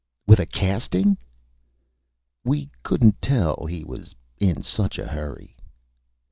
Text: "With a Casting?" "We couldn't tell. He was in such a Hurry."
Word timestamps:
"With 0.25 0.39
a 0.39 0.47
Casting?" 0.47 1.15
"We 2.43 2.71
couldn't 2.81 3.21
tell. 3.21 3.67
He 3.67 3.83
was 3.83 4.15
in 4.39 4.63
such 4.63 4.97
a 4.97 5.05
Hurry." 5.05 5.55